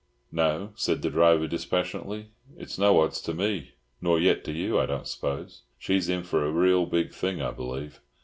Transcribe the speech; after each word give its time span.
"No," 0.31 0.71
said 0.73 1.03
the 1.03 1.11
driver 1.11 1.45
dispassionately. 1.45 2.31
"It's 2.57 2.79
no 2.79 3.01
odds 3.01 3.21
to 3.21 3.35
me, 3.35 3.73
nor 4.01 4.19
yet 4.19 4.43
to 4.45 4.51
you, 4.51 4.79
I 4.79 4.87
don't 4.87 5.07
suppose. 5.07 5.61
She's 5.77 6.09
in 6.09 6.23
for 6.23 6.43
a 6.43 6.51
real 6.51 6.87
big 6.87 7.13
thing, 7.13 7.39
I 7.39 7.51
believe. 7.51 7.99